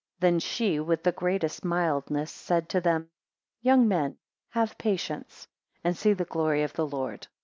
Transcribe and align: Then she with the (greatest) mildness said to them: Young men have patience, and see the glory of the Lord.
Then 0.19 0.39
she 0.39 0.79
with 0.79 1.03
the 1.03 1.11
(greatest) 1.11 1.63
mildness 1.63 2.31
said 2.31 2.69
to 2.69 2.81
them: 2.81 3.11
Young 3.61 3.87
men 3.87 4.17
have 4.49 4.79
patience, 4.79 5.47
and 5.83 5.95
see 5.95 6.13
the 6.13 6.25
glory 6.25 6.63
of 6.63 6.73
the 6.73 6.87
Lord. 6.87 7.27